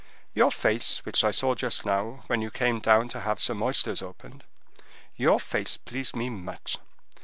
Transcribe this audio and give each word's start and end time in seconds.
Your 0.33 0.49
face, 0.49 1.05
which 1.05 1.23
I 1.23 1.29
saw 1.29 1.53
just 1.53 1.85
now, 1.85 2.23
when 2.25 2.41
you 2.41 2.49
came 2.49 2.79
down 2.79 3.07
to 3.09 3.19
have 3.19 3.39
some 3.39 3.61
oysters 3.61 4.01
opened,—your 4.01 5.39
face 5.39 5.77
pleased 5.77 6.15
me 6.15 6.27
much. 6.27 6.79